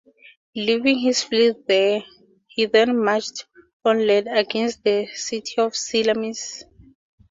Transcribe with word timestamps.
Leaving 0.55 0.97
his 0.97 1.21
fleet 1.21 1.67
there, 1.67 2.03
he 2.47 2.65
then 2.65 3.03
marched 3.05 3.45
on 3.85 4.07
land 4.07 4.27
against 4.31 4.83
the 4.83 5.05
city 5.13 5.53
of 5.59 5.75
Salamis. 5.75 6.63